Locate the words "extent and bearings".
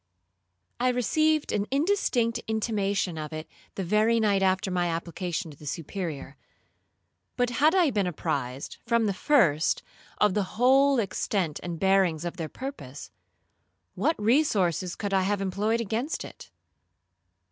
10.97-12.25